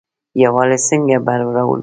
[0.43, 1.79] یووالی څنګه بری راوړي؟